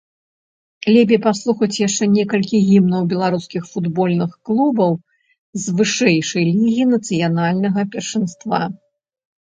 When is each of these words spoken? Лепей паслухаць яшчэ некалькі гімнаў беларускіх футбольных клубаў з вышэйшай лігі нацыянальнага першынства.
Лепей 0.93 1.19
паслухаць 1.25 1.77
яшчэ 1.87 2.03
некалькі 2.15 2.63
гімнаў 2.71 3.01
беларускіх 3.13 3.63
футбольных 3.75 4.31
клубаў 4.49 4.91
з 5.63 5.79
вышэйшай 5.79 6.43
лігі 6.53 6.83
нацыянальнага 6.99 7.81
першынства. 7.97 8.57